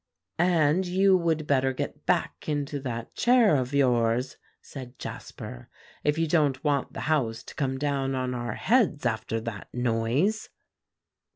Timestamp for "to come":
7.43-7.77